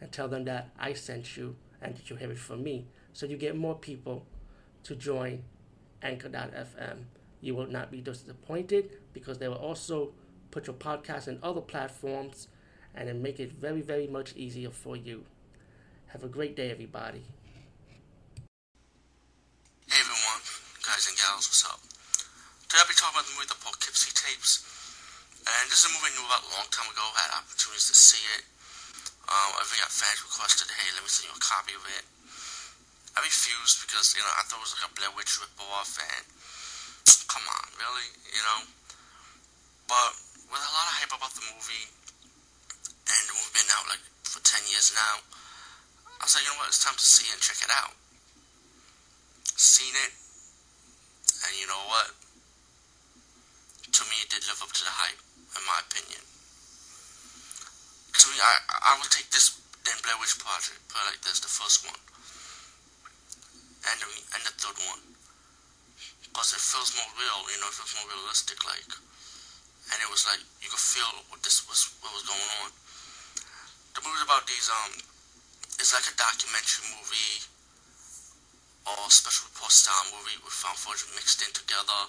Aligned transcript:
and 0.00 0.10
tell 0.12 0.28
them 0.28 0.44
that 0.44 0.70
I 0.78 0.92
sent 0.92 1.36
you 1.36 1.56
and 1.80 1.96
that 1.96 2.10
you 2.10 2.16
have 2.16 2.30
it 2.30 2.38
from 2.38 2.62
me. 2.62 2.86
So 3.12 3.26
you 3.26 3.36
get 3.36 3.56
more 3.56 3.74
people 3.74 4.26
to 4.84 4.94
join 4.94 5.44
Anchor.fm. 6.02 7.04
You 7.40 7.54
will 7.54 7.66
not 7.66 7.90
be 7.90 8.00
disappointed 8.00 8.90
because 9.12 9.38
they 9.38 9.48
will 9.48 9.56
also 9.56 10.12
put 10.50 10.66
your 10.66 10.76
podcast 10.76 11.28
in 11.28 11.38
other 11.42 11.60
platforms 11.60 12.48
and 12.94 13.08
then 13.08 13.22
make 13.22 13.40
it 13.40 13.52
very, 13.52 13.82
very 13.82 14.06
much 14.06 14.34
easier 14.36 14.70
for 14.70 14.96
you. 14.96 15.24
Have 16.08 16.22
a 16.22 16.28
great 16.28 16.54
day, 16.54 16.70
everybody. 16.70 17.24
Hey 19.90 20.00
everyone, 20.00 20.40
guys 20.86 21.06
and 21.10 21.18
gals, 21.18 21.50
what's 21.50 21.66
up? 21.66 21.82
Today 22.70 22.80
I'll 22.80 22.88
be 22.88 22.94
talking 22.94 23.18
about 23.18 23.26
the 23.26 23.34
movie 23.34 23.50
The 23.50 23.58
Poughkeepsie 23.60 24.14
Tapes. 24.14 24.62
And 25.44 25.68
this 25.68 25.84
is 25.84 25.90
a 25.90 25.92
movie 25.92 26.08
I 26.08 26.16
knew 26.16 26.24
about 26.24 26.46
a 26.46 26.50
long 26.56 26.70
time 26.72 26.88
ago, 26.88 27.04
had 27.18 27.34
opportunities 27.34 27.90
to 27.90 27.94
see 27.94 28.24
it. 28.38 28.53
Um, 29.24 29.50
I 29.56 29.64
even 29.64 29.80
got 29.80 29.88
fans 29.88 30.20
requested, 30.20 30.68
hey, 30.68 30.88
let 30.92 31.00
me 31.00 31.08
send 31.08 31.32
you 31.32 31.36
a 31.36 31.40
copy 31.40 31.72
of 31.72 31.84
it. 31.96 32.04
I 33.16 33.22
refused 33.22 33.80
because, 33.86 34.12
you 34.12 34.20
know, 34.20 34.34
I 34.36 34.42
thought 34.44 34.58
it 34.58 34.66
was 34.68 34.74
like 34.76 34.90
a 34.90 34.92
Blair 34.92 35.12
Witch 35.14 35.38
ripoff, 35.38 35.96
and 35.96 36.24
come 37.30 37.46
on, 37.46 37.66
really, 37.78 38.08
you 38.26 38.42
know? 38.42 38.60
But 39.86 40.12
with 40.50 40.60
a 40.60 40.72
lot 40.74 40.90
of 40.90 40.94
hype 40.98 41.14
about 41.14 41.32
the 41.32 41.46
movie, 41.46 41.88
and 43.06 43.22
the 43.30 43.34
movie 43.38 43.54
been 43.54 43.70
out 43.70 43.86
like 43.88 44.02
for 44.26 44.42
10 44.42 44.66
years 44.68 44.92
now, 44.92 45.22
I 46.18 46.26
was 46.26 46.34
like, 46.34 46.42
you 46.42 46.50
know 46.52 46.58
what, 46.58 46.68
it's 46.74 46.82
time 46.82 46.98
to 46.98 47.06
see 47.06 47.30
it 47.30 47.38
and 47.38 47.42
check 47.42 47.62
it 47.62 47.70
out. 47.70 47.94
Seen 49.54 49.94
it, 49.94 50.12
and 51.48 51.52
you 51.56 51.70
know 51.70 51.80
what? 51.86 52.10
To 53.94 54.02
me, 54.10 54.16
it 54.26 54.28
did 54.28 54.42
live 54.50 54.58
up 54.58 54.74
to 54.74 54.82
the 54.82 54.90
hype, 54.90 55.22
in 55.54 55.62
my 55.62 55.78
opinion. 55.86 56.18
To 58.18 58.24
me, 58.26 58.36
I 59.04 59.08
take 59.12 59.28
this 59.28 59.60
then 59.84 60.00
Blair 60.00 60.16
Witch 60.16 60.40
Project, 60.40 60.80
like 60.96 61.20
this, 61.20 61.44
the 61.44 61.52
first 61.52 61.84
one, 61.84 62.00
and 63.84 63.96
the, 64.00 64.08
and 64.32 64.42
the 64.48 64.54
third 64.56 64.80
one, 64.88 65.02
because 66.24 66.56
it 66.56 66.62
feels 66.64 66.96
more 66.96 67.12
real, 67.20 67.44
you 67.52 67.60
know, 67.60 67.68
it 67.68 67.76
feels 67.76 67.92
more 68.00 68.08
realistic, 68.16 68.64
like, 68.64 68.88
and 69.92 69.98
it 70.00 70.08
was 70.08 70.24
like 70.24 70.40
you 70.64 70.72
could 70.72 70.80
feel 70.80 71.12
what 71.28 71.44
this 71.44 71.68
was, 71.68 71.92
what 72.00 72.16
was 72.16 72.24
going 72.24 72.48
on. 72.64 72.72
The 73.92 74.00
movie's 74.00 74.24
about 74.24 74.48
these 74.48 74.72
um, 74.72 74.96
it's 75.76 75.92
like 75.92 76.08
a 76.08 76.16
documentary 76.16 76.88
movie 76.96 77.44
or 78.88 78.96
special 79.12 79.52
report 79.52 79.68
style 79.68 80.08
movie 80.16 80.40
with 80.40 80.56
found 80.56 80.80
footage 80.80 81.04
mixed 81.12 81.44
in 81.44 81.52
together 81.52 82.08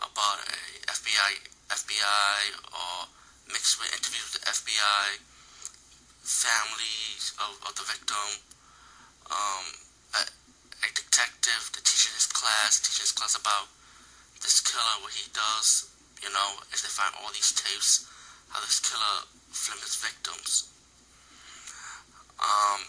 about 0.00 0.40
a 0.48 0.60
FBI 0.88 1.32
FBI 1.68 2.40
or 2.72 3.10
mixed 3.52 3.76
with 3.76 3.92
interviews 3.92 4.32
with 4.32 4.40
the 4.40 4.44
FBI, 4.48 5.20
families 6.26 7.30
of, 7.38 7.54
of 7.62 7.72
the 7.78 7.86
victim, 7.86 8.42
um, 9.30 9.66
a, 10.18 10.22
a 10.82 10.88
detective 10.90 11.70
that 11.70 11.86
his 11.86 12.26
class, 12.26 12.82
teaches 12.82 13.10
his 13.10 13.14
class 13.14 13.38
about 13.38 13.70
this 14.42 14.58
killer, 14.58 15.04
what 15.04 15.14
he 15.14 15.30
does, 15.30 15.86
you 16.18 16.32
know, 16.34 16.50
as 16.74 16.82
they 16.82 16.90
find 16.90 17.14
all 17.22 17.30
these 17.30 17.54
tapes, 17.54 18.08
how 18.50 18.58
this 18.64 18.82
killer 18.82 19.28
filmed 19.52 19.84
his 19.84 20.00
victims. 20.00 20.72
Um, 22.42 22.82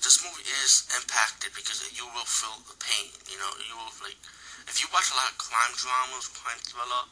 this 0.00 0.22
movie 0.22 0.46
is 0.64 0.86
impacted 0.94 1.50
because 1.52 1.84
you 1.92 2.06
will 2.14 2.26
feel 2.26 2.62
the 2.66 2.76
pain. 2.80 3.12
You 3.30 3.38
know, 3.38 3.52
you 3.60 3.74
will 3.74 3.92
like 4.02 4.18
if 4.70 4.80
you 4.80 4.88
watch 4.90 5.12
a 5.12 5.16
lot 5.18 5.30
of 5.30 5.38
crime 5.38 5.74
dramas, 5.76 6.30
crime 6.32 6.60
thriller, 6.64 7.04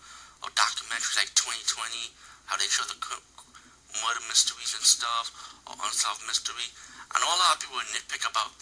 or 0.43 0.49
documentaries 0.57 1.19
like 1.19 1.31
2020, 1.37 2.13
how 2.47 2.57
they 2.57 2.69
show 2.69 2.85
the 2.89 2.99
murder 4.01 4.25
mysteries 4.31 4.73
and 4.73 4.85
stuff, 4.85 5.29
or 5.69 5.77
unsolved 5.77 6.25
mystery. 6.25 6.69
I 7.13 7.21
know 7.21 7.29
a 7.29 7.39
lot 7.43 7.57
of 7.57 7.61
people 7.61 7.77
would 7.77 7.93
nitpick 7.93 8.25
about 8.25 8.57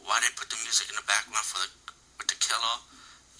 why 0.00 0.18
they 0.24 0.32
put 0.34 0.48
the 0.48 0.58
music 0.64 0.88
in 0.88 0.96
the 0.96 1.04
background 1.04 1.44
for 1.44 1.60
the 1.60 1.68
with 2.16 2.28
the 2.32 2.38
killer. 2.40 2.76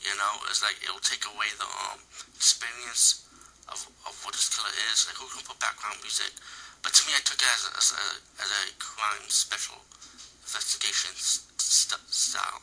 You 0.03 0.12
know, 0.19 0.32
it's 0.50 0.60
like 0.60 0.76
it'll 0.82 1.03
take 1.03 1.25
away 1.25 1.48
the 1.56 1.69
um 1.88 2.03
experience 2.37 3.25
of, 3.71 3.81
of 4.04 4.15
what 4.26 4.34
this 4.34 4.50
killer 4.53 4.72
is. 4.92 5.09
Like 5.09 5.16
who 5.16 5.31
can 5.31 5.41
put 5.47 5.56
background 5.62 6.03
music? 6.03 6.34
But 6.82 6.92
to 6.98 7.00
me, 7.06 7.15
I 7.15 7.22
took 7.22 7.38
it 7.38 7.47
as 7.47 7.62
a, 7.62 7.72
as 7.78 7.88
a, 7.94 8.04
as 8.42 8.50
a 8.50 8.62
crime 8.82 9.22
special 9.31 9.78
investigation 10.42 11.15
st- 11.15 12.03
style. 12.10 12.60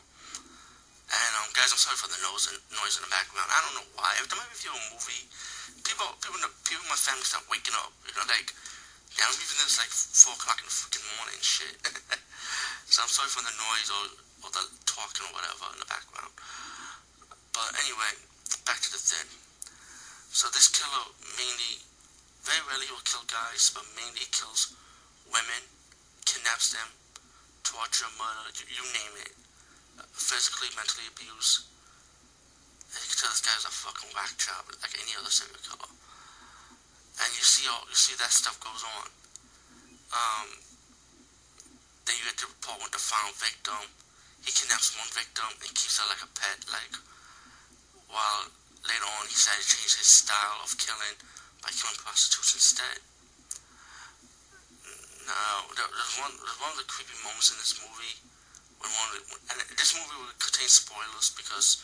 And 1.09 1.31
um, 1.39 1.49
guys, 1.55 1.71
I'm 1.71 1.79
sorry 1.79 1.97
for 1.97 2.11
the 2.11 2.19
noise 2.21 2.51
and 2.51 2.59
noise 2.75 2.99
in 2.99 3.07
the 3.07 3.09
background. 3.09 3.47
I 3.47 3.57
don't 3.63 3.75
know 3.79 3.89
why. 3.97 4.11
Every 4.19 4.29
time 4.29 4.43
I 4.43 4.47
review 4.51 4.75
a 4.75 4.81
movie, 4.93 5.23
people, 5.85 6.07
people, 6.21 6.39
people 6.65 6.83
in 6.83 6.91
my 6.91 6.99
family 6.99 7.25
start 7.25 7.45
waking 7.49 7.75
up. 7.77 7.93
You 8.05 8.13
know, 8.15 8.25
like, 8.29 8.53
now 9.17 9.27
I'm 9.29 9.35
leaving 9.37 9.59
this 9.61 9.79
like 9.81 9.91
four 9.91 10.35
o'clock 10.37 10.61
in 10.61 10.67
the 10.67 10.73
freaking 10.73 11.05
morning 11.17 11.39
shit. 11.41 11.75
so 12.93 13.03
I'm 13.03 13.11
sorry 13.11 13.31
for 13.31 13.43
the 13.43 13.53
noise 13.55 13.89
or, 13.89 14.03
or 14.45 14.49
the 14.53 14.63
talking 14.85 15.25
or 15.29 15.33
whatever 15.35 15.69
in 15.73 15.79
the 15.81 15.89
background. 15.89 16.33
But 17.51 17.69
anyway, 17.81 18.13
back 18.63 18.79
to 18.85 18.89
the 18.93 19.01
thing. 19.01 19.27
So 20.29 20.47
this 20.53 20.69
killer 20.69 21.09
mainly, 21.35 21.81
very 22.45 22.61
rarely 22.69 22.87
will 22.93 23.03
kill 23.03 23.25
guys, 23.25 23.73
but 23.73 23.83
mainly 23.97 24.29
kills 24.29 24.77
women, 25.27 25.61
kidnaps 26.23 26.71
them, 26.71 26.89
torture, 27.65 28.09
murder, 28.15 28.53
you, 28.55 28.65
you 28.69 28.83
name 28.93 29.15
it 29.25 29.33
physically, 30.13 30.69
mentally 30.77 31.09
abused. 31.09 31.65
Tell 32.89 33.29
this 33.29 33.43
guy's 33.43 33.67
a 33.67 33.73
fucking 33.73 34.09
whack 34.15 34.33
job, 34.41 34.65
like 34.81 34.95
any 34.97 35.13
other 35.19 35.29
serial 35.29 35.59
killer. 35.61 35.91
And 37.19 37.29
you 37.35 37.43
see 37.43 37.67
all 37.69 37.83
you 37.85 37.93
see 37.93 38.15
that 38.17 38.31
stuff 38.33 38.57
goes 38.63 38.81
on. 38.81 39.05
Um, 40.09 40.47
then 42.07 42.17
you 42.17 42.25
get 42.25 42.39
the 42.41 42.49
report 42.49 42.81
with 42.81 42.95
the 42.95 43.03
final 43.03 43.29
victim. 43.37 43.91
He 44.41 44.49
kidnaps 44.55 44.95
one 44.95 45.11
victim 45.13 45.51
and 45.51 45.69
keeps 45.75 45.99
her 45.99 46.07
like 46.09 46.23
a 46.23 46.31
pet, 46.31 46.63
like 46.71 46.95
while 48.09 48.49
later 48.87 49.09
on 49.19 49.29
he 49.29 49.35
decided 49.35 49.61
to 49.61 49.69
change 49.69 49.99
his 49.99 50.09
style 50.09 50.63
of 50.65 50.73
killing 50.79 51.19
by 51.61 51.69
killing 51.75 51.99
prostitutes 51.99 52.55
instead. 52.55 53.03
Now, 55.29 55.69
there's 55.77 56.15
one 56.17 56.33
there's 56.41 56.57
one 56.57 56.73
of 56.73 56.79
the 56.81 56.89
creepy 56.89 57.13
moments 57.21 57.53
in 57.53 57.61
this 57.61 57.77
movie 57.77 58.17
when 58.81 58.89
one 58.95 59.11
and 59.53 59.61
this 59.77 59.93
movie 59.93 60.17
will 60.17 60.33
contain 60.41 60.71
spoilers 60.71 61.29
because 61.37 61.83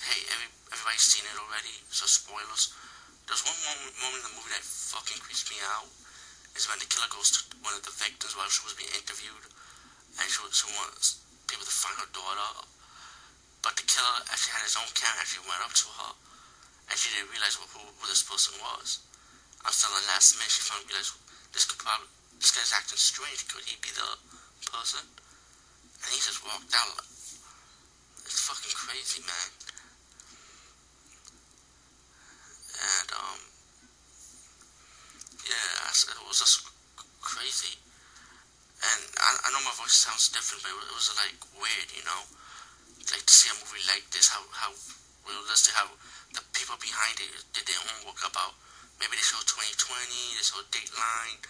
hey 0.00 0.20
every, 0.32 0.48
everybody's 0.72 1.04
seen 1.04 1.24
it 1.28 1.36
already 1.36 1.76
so 1.92 2.08
spoilers. 2.08 2.72
There's 3.28 3.44
one 3.46 3.60
moment, 3.62 3.94
moment 4.00 4.22
in 4.22 4.26
the 4.26 4.34
movie 4.40 4.54
that 4.56 4.64
fucking 4.64 5.20
creeps 5.22 5.46
me 5.52 5.60
out. 5.76 5.86
Is 6.58 6.66
when 6.66 6.82
the 6.82 6.90
killer 6.90 7.06
goes 7.14 7.30
to 7.38 7.40
one 7.62 7.78
of 7.78 7.86
the 7.86 7.94
victims 7.94 8.34
while 8.34 8.50
she 8.50 8.66
was 8.66 8.74
being 8.74 8.90
interviewed 8.90 9.46
and 10.18 10.26
she, 10.26 10.42
she 10.50 10.66
wants 10.74 11.22
people 11.46 11.62
to 11.62 11.70
find 11.70 11.94
her 12.02 12.10
daughter. 12.10 12.66
But 13.62 13.78
the 13.78 13.86
killer 13.86 14.18
actually 14.26 14.58
had 14.58 14.66
his 14.66 14.74
own 14.74 14.90
camera 14.98 15.22
actually 15.22 15.46
went 15.46 15.62
up 15.62 15.70
to 15.78 15.86
her 16.02 16.10
and 16.90 16.94
she 16.98 17.14
didn't 17.14 17.30
realize 17.30 17.54
who, 17.54 17.64
who 17.70 18.04
this 18.10 18.26
person 18.26 18.58
was. 18.58 18.98
Until 19.62 19.94
the 19.94 20.10
last 20.10 20.34
minute 20.40 20.50
she 20.50 20.66
finally 20.66 20.90
realized 20.90 21.14
this 21.54 21.70
could 21.70 21.78
probably 21.78 22.10
this 22.40 22.56
guy's 22.56 22.72
acting 22.72 22.96
strange. 22.96 23.44
Could 23.52 23.68
he 23.68 23.76
be 23.84 23.92
the 23.92 24.10
person? 24.72 25.04
And 25.04 26.08
he 26.08 26.18
just 26.18 26.40
walked 26.40 26.72
out. 26.72 27.04
It's 28.24 28.40
fucking 28.48 28.72
crazy, 28.72 29.20
man. 29.28 29.48
And, 32.80 33.08
um, 33.12 33.40
yeah, 35.44 35.92
it 35.92 36.24
was 36.24 36.40
just 36.40 36.64
crazy. 37.20 37.76
And 38.80 39.02
I, 39.20 39.30
I 39.44 39.46
know 39.52 39.60
my 39.60 39.76
voice 39.76 39.92
sounds 39.92 40.32
different, 40.32 40.64
but 40.64 40.72
it 40.72 40.96
was 40.96 41.12
like 41.20 41.36
weird, 41.60 41.92
you 41.92 42.00
know? 42.08 42.24
Like 43.12 43.26
to 43.28 43.34
see 43.34 43.52
a 43.52 43.56
movie 43.60 43.84
like 43.84 44.08
this, 44.08 44.32
how, 44.32 44.40
how 44.56 44.72
realistic, 45.28 45.76
how 45.76 45.92
the 46.32 46.40
people 46.56 46.80
behind 46.80 47.20
it 47.20 47.44
did 47.52 47.68
their 47.68 47.80
homework 47.84 48.24
about. 48.24 48.56
Maybe 48.96 49.16
they 49.16 49.24
show 49.24 49.40
2020, 49.44 50.36
they 50.36 50.44
show 50.44 50.60
Dateline, 50.72 51.40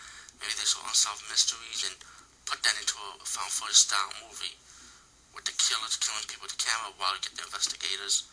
maybe 0.43 0.55
they 0.59 0.67
show 0.67 0.83
Unsolved 0.83 1.27
Mysteries, 1.31 1.87
and 1.87 1.95
put 2.47 2.63
that 2.67 2.75
into 2.79 2.99
a 2.99 3.27
found 3.27 3.51
footage 3.51 3.87
style 3.87 4.11
movie 4.23 4.59
with 5.35 5.47
the 5.47 5.55
killers 5.55 5.99
killing 6.03 6.27
people 6.27 6.47
with 6.51 6.55
the 6.59 6.63
camera 6.63 6.91
while 6.99 7.15
you 7.15 7.23
get 7.23 7.39
the 7.39 7.47
investigators 7.47 8.27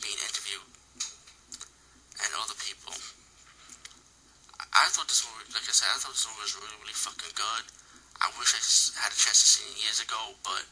being 0.00 0.16
interviewed 0.20 0.64
and 2.24 2.32
other 2.40 2.56
people. 2.56 2.96
I, 4.56 4.88
I 4.88 4.90
thought 4.90 5.08
this 5.08 5.22
movie, 5.28 5.52
like 5.52 5.68
I 5.68 5.74
said, 5.76 5.92
I 5.92 6.00
thought 6.00 6.16
this 6.16 6.24
movie 6.24 6.44
was 6.44 6.56
really, 6.56 6.78
really 6.80 6.96
fucking 6.96 7.34
good. 7.36 7.64
I 8.22 8.32
wish 8.40 8.56
I 8.56 8.60
had 9.04 9.12
a 9.12 9.18
chance 9.18 9.40
to 9.42 9.48
see 9.58 9.66
it 9.68 9.84
years 9.84 10.00
ago, 10.00 10.38
but 10.46 10.64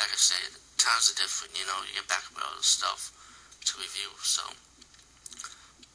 like 0.00 0.10
I 0.10 0.18
said, 0.18 0.58
times 0.80 1.12
are 1.12 1.18
different. 1.18 1.54
You 1.54 1.64
know, 1.68 1.78
you 1.86 1.94
get 1.94 2.08
back 2.10 2.26
with 2.32 2.42
other 2.42 2.64
stuff 2.64 3.12
to 3.68 3.72
review. 3.78 4.10
So, 4.24 4.42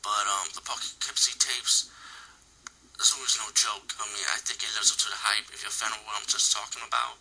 but 0.02 0.26
um, 0.30 0.50
the 0.56 0.64
Poughkeepsie 0.64 1.38
tapes. 1.38 1.92
This 3.02 3.18
movie's 3.18 3.42
no 3.42 3.50
joke. 3.58 3.90
I 3.98 4.06
mean, 4.14 4.26
I 4.30 4.38
think 4.46 4.62
it 4.62 4.70
lives 4.78 4.94
up 4.94 5.02
to 5.02 5.10
the 5.10 5.18
hype. 5.18 5.50
If 5.50 5.66
you're 5.66 5.74
a 5.74 5.82
fan 5.82 5.90
of 5.90 6.06
what 6.06 6.22
I'm 6.22 6.30
just 6.30 6.54
talking 6.54 6.86
about, 6.86 7.18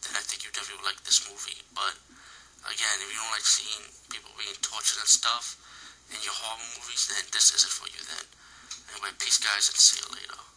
then 0.00 0.16
I 0.16 0.24
think 0.24 0.40
you 0.40 0.48
definitely 0.56 0.80
would 0.80 0.88
like 0.88 1.04
this 1.04 1.20
movie. 1.28 1.60
But 1.76 2.00
again, 2.64 2.96
if 3.04 3.12
you 3.12 3.20
don't 3.20 3.36
like 3.36 3.44
seeing 3.44 3.92
people 4.08 4.32
being 4.40 4.56
tortured 4.64 5.04
and 5.04 5.10
stuff 5.10 5.60
in 6.10 6.18
your 6.24 6.32
horror 6.32 6.60
movies, 6.76 7.08
then 7.12 7.24
this 7.32 7.52
isn't 7.54 7.72
for 7.72 7.88
you 7.88 8.00
then. 8.08 8.26
Anyway, 8.92 9.12
peace 9.18 9.38
guys 9.38 9.68
and 9.68 9.76
see 9.76 10.00
you 10.00 10.08
later. 10.16 10.47